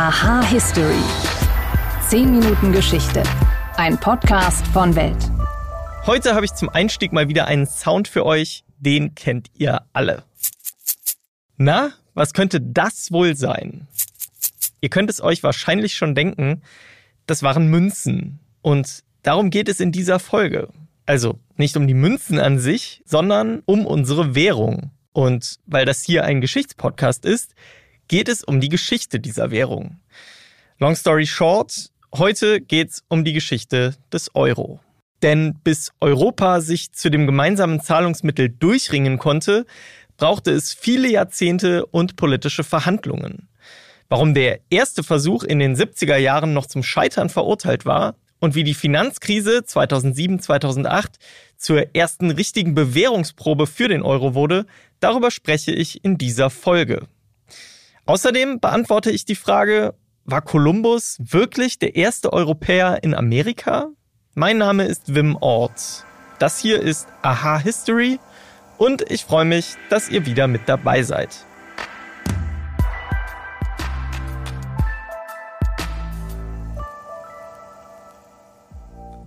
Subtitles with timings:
[0.00, 1.02] Aha History.
[2.08, 3.20] 10 Minuten Geschichte.
[3.76, 5.16] Ein Podcast von Welt.
[6.06, 10.22] Heute habe ich zum Einstieg mal wieder einen Sound für euch, den kennt ihr alle.
[11.56, 13.88] Na, was könnte das wohl sein?
[14.80, 16.62] Ihr könnt es euch wahrscheinlich schon denken,
[17.26, 18.38] das waren Münzen.
[18.62, 20.68] Und darum geht es in dieser Folge.
[21.06, 24.92] Also nicht um die Münzen an sich, sondern um unsere Währung.
[25.10, 27.56] Und weil das hier ein Geschichtspodcast ist,
[28.08, 30.00] geht es um die Geschichte dieser Währung.
[30.78, 34.80] Long story short, heute geht es um die Geschichte des Euro.
[35.22, 39.66] Denn bis Europa sich zu dem gemeinsamen Zahlungsmittel durchringen konnte,
[40.16, 43.48] brauchte es viele Jahrzehnte und politische Verhandlungen.
[44.08, 48.64] Warum der erste Versuch in den 70er Jahren noch zum Scheitern verurteilt war und wie
[48.64, 51.06] die Finanzkrise 2007-2008
[51.56, 54.66] zur ersten richtigen Bewährungsprobe für den Euro wurde,
[55.00, 57.06] darüber spreche ich in dieser Folge.
[58.08, 59.92] Außerdem beantworte ich die Frage,
[60.24, 63.90] war Kolumbus wirklich der erste Europäer in Amerika?
[64.34, 66.06] Mein Name ist Wim Ort.
[66.38, 68.18] Das hier ist Aha History
[68.78, 71.44] und ich freue mich, dass ihr wieder mit dabei seid.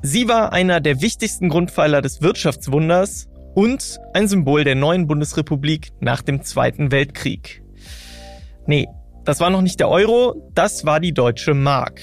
[0.01, 6.23] Sie war einer der wichtigsten Grundpfeiler des Wirtschaftswunders und ein Symbol der neuen Bundesrepublik nach
[6.23, 7.60] dem Zweiten Weltkrieg.
[8.65, 8.87] Nee,
[9.23, 12.01] das war noch nicht der Euro, das war die deutsche Mark.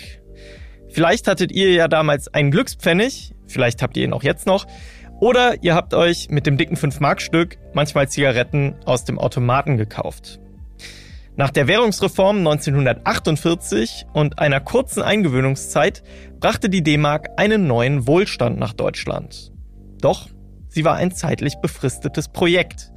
[0.91, 4.67] Vielleicht hattet ihr ja damals einen Glückspfennig, vielleicht habt ihr ihn auch jetzt noch,
[5.21, 10.41] oder ihr habt euch mit dem dicken 5-Mark-Stück manchmal Zigaretten aus dem Automaten gekauft.
[11.37, 16.03] Nach der Währungsreform 1948 und einer kurzen Eingewöhnungszeit
[16.41, 19.53] brachte die D-Mark einen neuen Wohlstand nach Deutschland.
[20.01, 20.29] Doch
[20.69, 22.91] sie war ein zeitlich befristetes Projekt.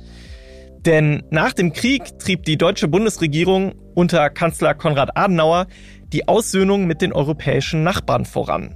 [0.85, 5.67] Denn nach dem Krieg trieb die deutsche Bundesregierung unter Kanzler Konrad Adenauer
[6.11, 8.75] die Aussöhnung mit den europäischen Nachbarn voran.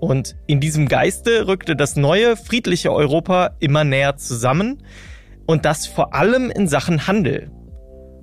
[0.00, 4.82] Und in diesem Geiste rückte das neue, friedliche Europa immer näher zusammen
[5.46, 7.50] und das vor allem in Sachen Handel.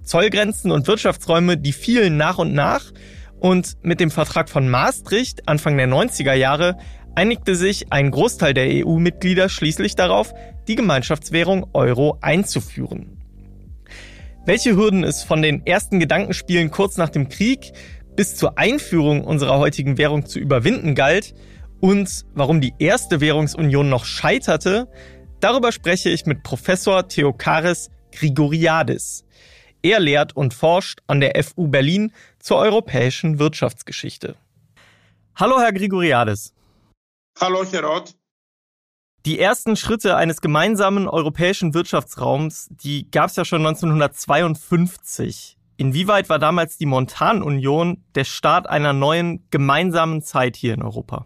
[0.04, 2.92] Zollgrenzen und Wirtschaftsräume, die fielen nach und nach
[3.40, 6.78] und mit dem Vertrag von Maastricht Anfang der 90er Jahre
[7.16, 10.34] einigte sich ein Großteil der EU-Mitglieder schließlich darauf,
[10.68, 13.18] die Gemeinschaftswährung Euro einzuführen.
[14.46, 17.74] Welche Hürden es von den ersten Gedankenspielen kurz nach dem Krieg
[18.16, 21.34] bis zur Einführung unserer heutigen Währung zu überwinden galt
[21.82, 24.88] und warum die erste Währungsunion noch scheiterte,
[25.40, 29.26] darüber spreche ich mit Professor Theokaris Grigoriadis.
[29.82, 34.36] Er lehrt und forscht an der FU Berlin zur europäischen Wirtschaftsgeschichte.
[35.36, 36.54] Hallo, Herr Grigoriadis.
[37.40, 38.16] Hallo, Herr Roth.
[39.26, 45.58] Die ersten Schritte eines gemeinsamen europäischen Wirtschaftsraums, die gab es ja schon 1952.
[45.78, 51.26] Inwieweit war damals die Montanunion der Start einer neuen gemeinsamen Zeit hier in Europa?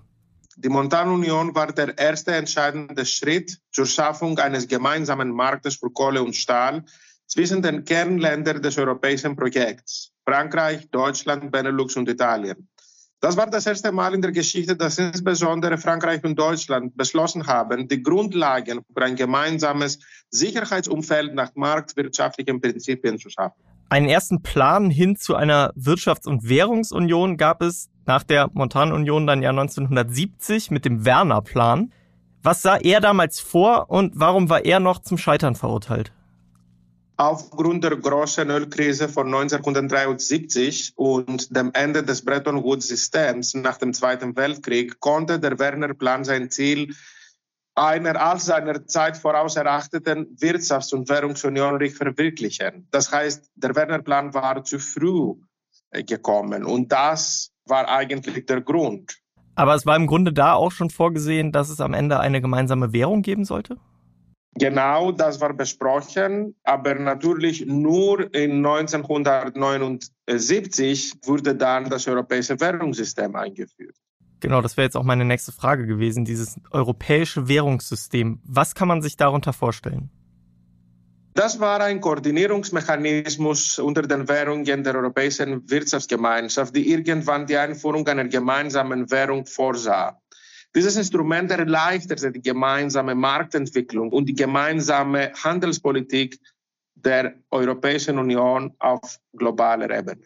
[0.56, 6.38] Die Montanunion war der erste entscheidende Schritt zur Schaffung eines gemeinsamen Marktes für Kohle und
[6.38, 6.86] Stahl
[7.28, 12.70] zwischen den Kernländern des europäischen Projekts Frankreich, Deutschland, Benelux und Italien.
[13.22, 17.90] Das war das erste Mal in der Geschichte, dass insbesondere Frankreich und Deutschland beschlossen haben,
[17.90, 20.00] die Grundlagen für ein gemeinsames
[20.30, 23.62] Sicherheitsumfeld nach marktwirtschaftlichen Prinzipien zu schaffen.
[23.90, 29.42] Einen ersten Plan hin zu einer Wirtschafts- und Währungsunion gab es nach der Montanunion dann
[29.42, 31.92] ja 1970 mit dem Werner-Plan.
[32.42, 36.14] Was sah er damals vor und warum war er noch zum Scheitern verurteilt?
[37.20, 44.38] Aufgrund der großen Ölkrise von 1973 und dem Ende des Bretton Woods-Systems nach dem Zweiten
[44.38, 46.96] Weltkrieg konnte der Werner-Plan sein Ziel
[47.76, 52.88] einer als seiner Zeit voraus erachteten Wirtschafts- und Währungsunion nicht verwirklichen.
[52.90, 55.34] Das heißt, der Werner-Plan war zu früh
[55.92, 59.18] äh, gekommen und das war eigentlich der Grund.
[59.56, 62.94] Aber es war im Grunde da auch schon vorgesehen, dass es am Ende eine gemeinsame
[62.94, 63.76] Währung geben sollte?
[64.60, 73.96] Genau, das war besprochen, aber natürlich nur in 1979 wurde dann das europäische Währungssystem eingeführt.
[74.42, 78.42] Genau, das wäre jetzt auch meine nächste Frage gewesen, dieses europäische Währungssystem.
[78.44, 80.10] Was kann man sich darunter vorstellen?
[81.36, 88.28] Das war ein Koordinierungsmechanismus unter den Währungen der Europäischen Wirtschaftsgemeinschaft, die irgendwann die Einführung einer
[88.28, 90.19] gemeinsamen Währung vorsah.
[90.76, 96.40] Dieses Instrument erleichterte die gemeinsame Marktentwicklung und die gemeinsame Handelspolitik
[96.96, 100.22] der Europäischen Union auf globaler Ebene.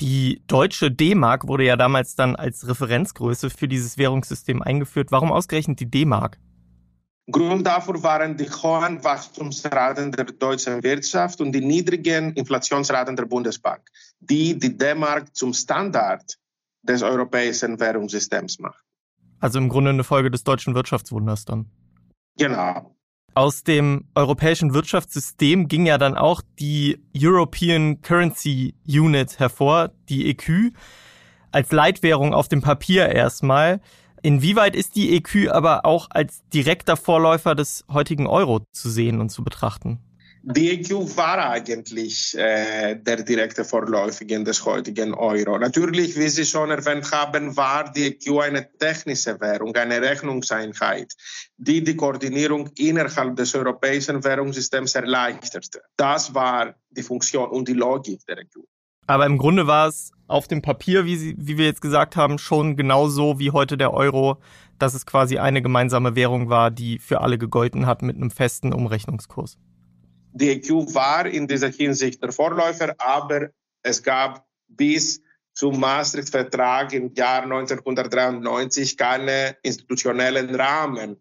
[0.00, 5.12] Die deutsche D-Mark wurde ja damals dann als Referenzgröße für dieses Währungssystem eingeführt.
[5.12, 6.38] Warum ausgerechnet die D-Mark?
[7.30, 13.82] Grund dafür waren die hohen Wachstumsraten der deutschen Wirtschaft und die niedrigen Inflationsraten der Bundesbank,
[14.20, 16.38] die die D-Mark zum Standard
[16.82, 18.84] des europäischen Währungssystems macht.
[19.44, 21.66] Also im Grunde eine Folge des deutschen Wirtschaftswunders dann.
[22.38, 22.96] Genau.
[23.34, 30.72] Aus dem europäischen Wirtschaftssystem ging ja dann auch die European Currency Unit hervor, die EQ,
[31.52, 33.82] als Leitwährung auf dem Papier erstmal.
[34.22, 39.28] Inwieweit ist die EQ aber auch als direkter Vorläufer des heutigen Euro zu sehen und
[39.28, 39.98] zu betrachten?
[40.46, 45.58] EQ war eigentlich äh, der direkte Vorläufiger des heutigen Euro.
[45.58, 51.14] Natürlich, wie Sie schon erwähnt haben, war die EQ eine technische Währung, eine Rechnungseinheit,
[51.56, 55.80] die die Koordinierung innerhalb des europäischen Währungssystems erleichterte.
[55.96, 58.66] Das war die Funktion und die Logik der EQ.
[59.06, 62.38] Aber im Grunde war es auf dem Papier, wie, Sie, wie wir jetzt gesagt haben,
[62.38, 64.36] schon genauso wie heute der Euro,
[64.78, 68.74] dass es quasi eine gemeinsame Währung war, die für alle gegolten hat mit einem festen
[68.74, 69.56] Umrechnungskurs
[70.34, 73.50] die EQ war in dieser Hinsicht der Vorläufer, aber
[73.82, 75.22] es gab bis
[75.54, 81.16] zum Maastricht-Vertrag im Jahr 1993 keine institutionellen Rahmen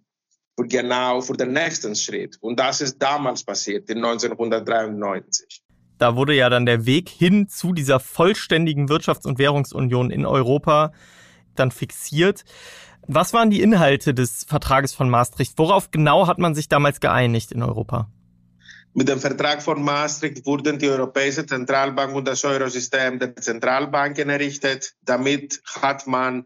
[0.57, 2.37] für genau für den nächsten Schritt.
[2.41, 5.61] Und das ist damals passiert, in 1993.
[5.99, 10.91] Da wurde ja dann der Weg hin zu dieser vollständigen Wirtschafts- und Währungsunion in Europa
[11.53, 12.45] dann fixiert.
[13.05, 15.53] Was waren die Inhalte des Vertrages von Maastricht?
[15.57, 18.09] Worauf genau hat man sich damals geeinigt in Europa?
[18.95, 24.93] Mit dem Vertrag von Maastricht wurden die Europäische Zentralbank und das Eurosystem der Zentralbanken errichtet.
[25.01, 26.45] Damit hat man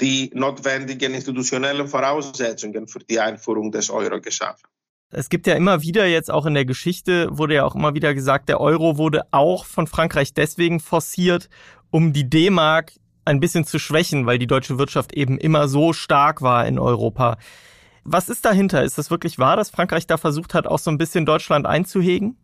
[0.00, 4.66] die notwendigen institutionellen Voraussetzungen für die Einführung des Euro geschaffen.
[5.10, 8.12] Es gibt ja immer wieder jetzt auch in der Geschichte, wurde ja auch immer wieder
[8.12, 11.48] gesagt, der Euro wurde auch von Frankreich deswegen forciert,
[11.90, 12.92] um die D-Mark
[13.24, 17.38] ein bisschen zu schwächen, weil die deutsche Wirtschaft eben immer so stark war in Europa.
[18.08, 18.84] Was ist dahinter?
[18.84, 22.38] Ist das wirklich wahr, dass Frankreich da versucht hat, auch so ein bisschen Deutschland einzuhegen?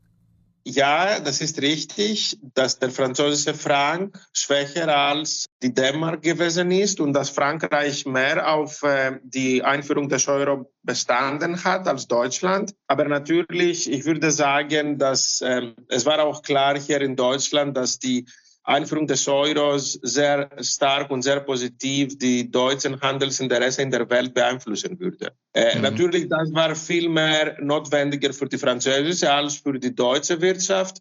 [0.64, 7.12] Ja, das ist richtig, dass der französische Franc schwächer als die D-Mark gewesen ist und
[7.12, 12.74] dass Frankreich mehr auf äh, die Einführung des Euro bestanden hat als Deutschland.
[12.88, 17.98] Aber natürlich, ich würde sagen, dass äh, es war auch klar hier in Deutschland, dass
[17.98, 18.26] die
[18.64, 24.98] Einführung des Euros sehr stark und sehr positiv die deutschen Handelsinteressen in der Welt beeinflussen
[25.00, 25.32] würde.
[25.52, 25.82] Äh, mhm.
[25.82, 30.98] Natürlich, das war viel mehr notwendiger für die französische als für die deutsche Wirtschaft.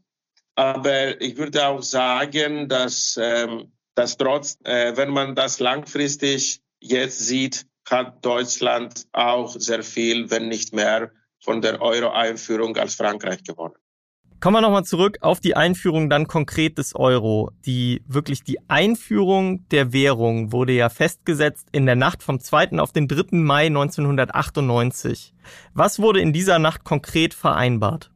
[0.55, 7.19] Aber ich würde auch sagen, dass, ähm, dass trotz, äh, wenn man das langfristig jetzt
[7.19, 11.11] sieht, hat Deutschland auch sehr viel, wenn nicht mehr,
[11.43, 13.75] von der Euro-Einführung als Frankreich gewonnen.
[14.41, 17.51] Kommen wir nochmal zurück auf die Einführung dann konkret des Euro.
[17.67, 22.79] Die wirklich die Einführung der Währung wurde ja festgesetzt in der Nacht vom 2.
[22.79, 23.37] auf den 3.
[23.37, 25.35] Mai 1998.
[25.75, 28.09] Was wurde in dieser Nacht konkret vereinbart?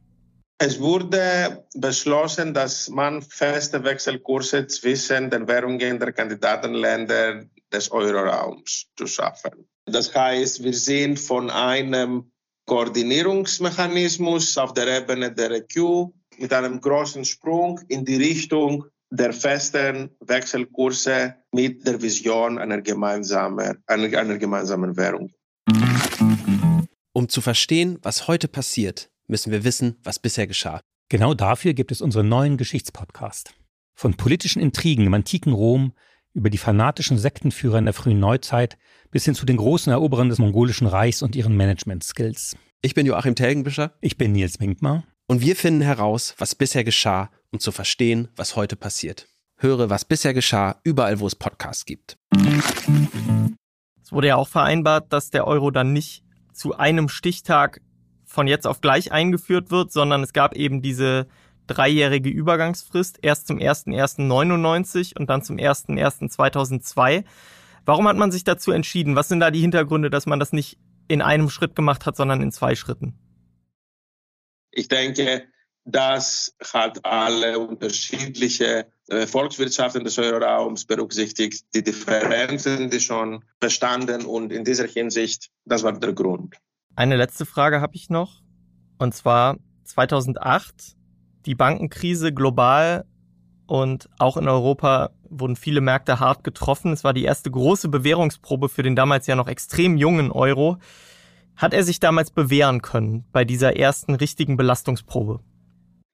[0.58, 9.06] Es wurde beschlossen, dass man feste Wechselkurse zwischen den Währungen der Kandidatenländer des Euroraums zu
[9.06, 9.68] schaffen.
[9.84, 12.32] Das heißt, wir sind von einem
[12.66, 16.08] Koordinierungsmechanismus auf der Ebene der EQ
[16.38, 23.78] mit einem großen Sprung in die Richtung der festen Wechselkurse mit der Vision einer gemeinsamen,
[23.86, 25.30] einer, einer gemeinsamen Währung.
[27.12, 30.80] Um zu verstehen, was heute passiert, müssen wir wissen, was bisher geschah.
[31.08, 33.54] Genau dafür gibt es unseren neuen Geschichtspodcast.
[33.94, 35.92] Von politischen Intrigen im antiken Rom
[36.36, 38.76] über die fanatischen Sektenführer in der frühen Neuzeit
[39.10, 42.56] bis hin zu den großen Eroberern des mongolischen Reichs und ihren Management-Skills.
[42.82, 43.94] Ich bin Joachim Telgenbischer.
[44.02, 45.04] Ich bin Nils Minkmar.
[45.26, 49.28] Und wir finden heraus, was bisher geschah, um zu verstehen, was heute passiert.
[49.56, 52.18] Höre, was bisher geschah, überall, wo es Podcasts gibt.
[54.02, 57.80] Es wurde ja auch vereinbart, dass der Euro dann nicht zu einem Stichtag
[58.26, 61.28] von jetzt auf gleich eingeführt wird, sondern es gab eben diese
[61.66, 67.24] dreijährige Übergangsfrist, erst zum 01.01.99 und dann zum 01.01.2002.
[67.84, 69.16] Warum hat man sich dazu entschieden?
[69.16, 72.42] Was sind da die Hintergründe, dass man das nicht in einem Schritt gemacht hat, sondern
[72.42, 73.18] in zwei Schritten?
[74.70, 75.44] Ich denke,
[75.84, 84.64] das hat alle unterschiedliche Volkswirtschaften des Euroraums berücksichtigt, die Differenzen, die schon bestanden und in
[84.64, 86.56] dieser Hinsicht, das war der Grund.
[86.96, 88.42] Eine letzte Frage habe ich noch,
[88.98, 90.95] und zwar 2008,
[91.46, 93.04] die Bankenkrise global
[93.66, 96.92] und auch in Europa wurden viele Märkte hart getroffen.
[96.92, 100.78] Es war die erste große Bewährungsprobe für den damals ja noch extrem jungen Euro.
[101.56, 105.40] Hat er sich damals bewähren können bei dieser ersten richtigen Belastungsprobe?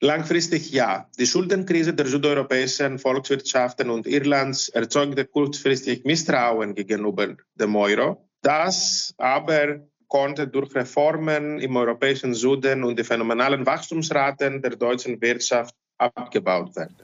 [0.01, 1.09] Langfristig ja.
[1.19, 8.29] Die Schuldenkrise der südeuropäischen Volkswirtschaften und Irlands erzeugte kurzfristig Misstrauen gegenüber dem Euro.
[8.41, 9.81] Das aber
[10.13, 16.97] konnte durch Reformen im europäischen Süden und die phänomenalen Wachstumsraten der deutschen Wirtschaft abgebaut werden.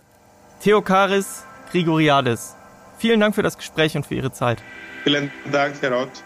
[0.61, 2.55] Theokaris Grigoriades,
[2.99, 4.59] vielen Dank für das Gespräch und für Ihre Zeit.
[5.05, 6.23] Vielen Dank, Herr Roth.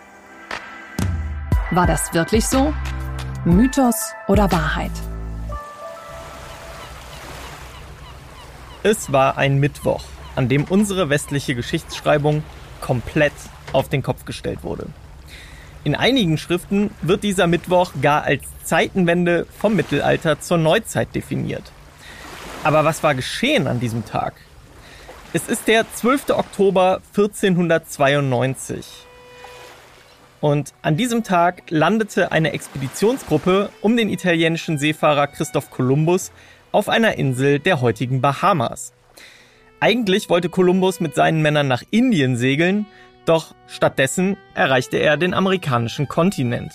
[1.70, 2.74] War das wirklich so?
[3.44, 4.90] Mythos oder Wahrheit?
[8.82, 10.02] Es war ein Mittwoch,
[10.34, 12.42] an dem unsere westliche Geschichtsschreibung
[12.80, 13.34] komplett
[13.72, 14.88] auf den Kopf gestellt wurde.
[15.84, 21.64] In einigen Schriften wird dieser Mittwoch gar als Zeitenwende vom Mittelalter zur Neuzeit definiert.
[22.62, 24.34] Aber was war geschehen an diesem Tag?
[25.32, 26.30] Es ist der 12.
[26.30, 28.86] Oktober 1492.
[30.40, 36.30] Und an diesem Tag landete eine Expeditionsgruppe um den italienischen Seefahrer Christoph Kolumbus
[36.70, 38.92] auf einer Insel der heutigen Bahamas.
[39.80, 42.86] Eigentlich wollte Kolumbus mit seinen Männern nach Indien segeln,
[43.24, 46.72] doch stattdessen erreichte er den amerikanischen Kontinent.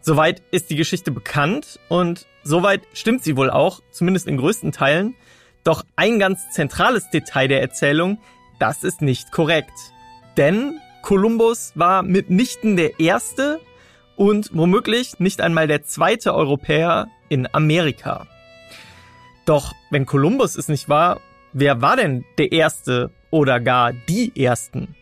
[0.00, 5.14] Soweit ist die Geschichte bekannt und soweit stimmt sie wohl auch, zumindest in größten Teilen.
[5.62, 8.18] Doch ein ganz zentrales Detail der Erzählung,
[8.58, 9.72] das ist nicht korrekt.
[10.36, 13.60] Denn Kolumbus war mitnichten der erste
[14.16, 18.26] und womöglich nicht einmal der zweite Europäer in Amerika.
[19.46, 21.20] Doch wenn Kolumbus es nicht war,
[21.52, 24.94] wer war denn der erste oder gar die ersten?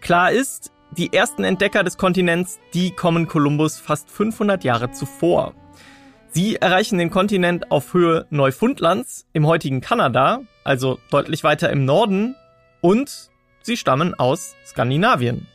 [0.00, 5.54] Klar ist, die ersten Entdecker des Kontinents, die kommen Kolumbus fast 500 Jahre zuvor.
[6.30, 12.36] Sie erreichen den Kontinent auf Höhe Neufundlands im heutigen Kanada, also deutlich weiter im Norden,
[12.80, 13.30] und
[13.62, 15.46] sie stammen aus Skandinavien.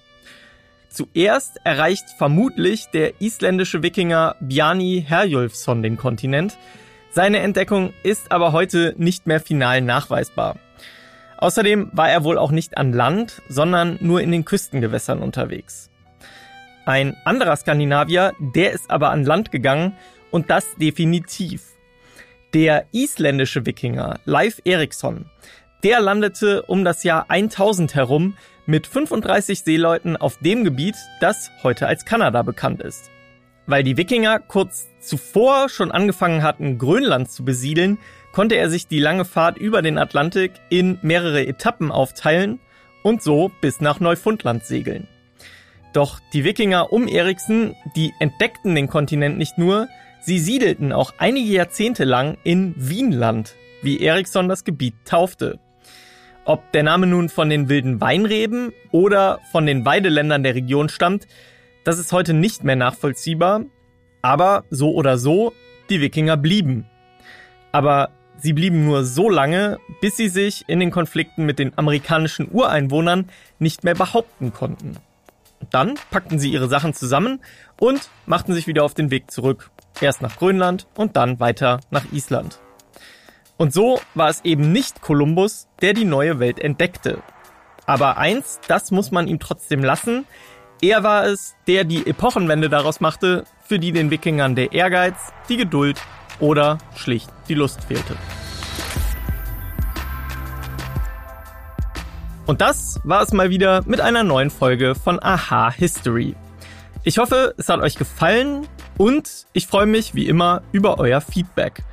[0.90, 6.58] Zuerst erreicht vermutlich der isländische Wikinger Bjarni Herjulfsson den Kontinent,
[7.10, 10.58] seine Entdeckung ist aber heute nicht mehr final nachweisbar.
[11.44, 15.90] Außerdem war er wohl auch nicht an Land, sondern nur in den Küstengewässern unterwegs.
[16.86, 19.92] Ein anderer Skandinavier, der ist aber an Land gegangen
[20.32, 21.64] und das definitiv.
[22.54, 25.26] Der isländische Wikinger Leif Eriksson,
[25.84, 31.88] der landete um das Jahr 1000 herum mit 35 Seeleuten auf dem Gebiet, das heute
[31.88, 33.12] als Kanada bekannt ist.
[33.66, 37.98] Weil die Wikinger kurz zuvor schon angefangen hatten, Grönland zu besiedeln,
[38.34, 42.60] konnte er sich die lange Fahrt über den Atlantik in mehrere Etappen aufteilen
[43.04, 45.08] und so bis nach Neufundland segeln.
[45.94, 49.88] Doch die Wikinger um Eriksen, die entdeckten den Kontinent nicht nur,
[50.22, 55.60] sie siedelten auch einige Jahrzehnte lang in Wienland, wie Eriksson das Gebiet taufte.
[56.46, 61.28] Ob der Name nun von den wilden Weinreben oder von den Weideländern der Region stammt,
[61.84, 63.66] das ist heute nicht mehr nachvollziehbar,
[64.22, 65.54] aber so oder so,
[65.90, 66.88] die Wikinger blieben.
[67.72, 72.50] Aber sie blieben nur so lange, bis sie sich in den Konflikten mit den amerikanischen
[72.52, 74.98] Ureinwohnern nicht mehr behaupten konnten.
[75.72, 77.40] Dann packten sie ihre Sachen zusammen
[77.80, 79.70] und machten sich wieder auf den Weg zurück.
[80.02, 82.60] Erst nach Grönland und dann weiter nach Island.
[83.58, 87.22] Und so war es eben nicht Kolumbus, der die neue Welt entdeckte.
[87.86, 90.26] Aber eins, das muss man ihm trotzdem lassen,
[90.84, 95.16] er war es, der die Epochenwende daraus machte, für die den Wikingern der Ehrgeiz,
[95.48, 96.02] die Geduld
[96.40, 98.16] oder schlicht die Lust fehlte.
[102.46, 106.36] Und das war es mal wieder mit einer neuen Folge von Aha History.
[107.04, 111.84] Ich hoffe, es hat euch gefallen und ich freue mich wie immer über euer Feedback.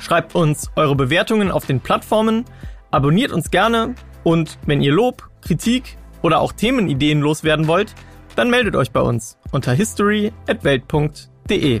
[0.00, 2.44] Schreibt uns eure Bewertungen auf den Plattformen,
[2.90, 7.94] abonniert uns gerne und wenn ihr Lob, Kritik oder auch Themenideen loswerden wollt,
[8.36, 11.80] dann meldet euch bei uns unter history.welt.de.